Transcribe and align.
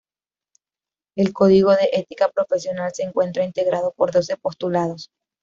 El 1.15 1.31
Código 1.31 1.73
de 1.75 1.87
Ética 1.93 2.27
Profesional 2.31 2.91
se 2.91 3.03
encuentra 3.03 3.43
integrado 3.45 3.91
por 3.95 4.11
doce 4.11 4.35
postulados. 4.35 5.11